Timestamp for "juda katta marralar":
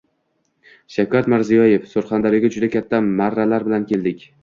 2.59-3.71